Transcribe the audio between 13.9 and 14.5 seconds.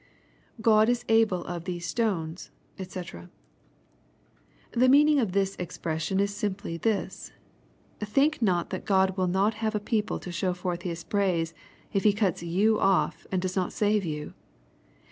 you.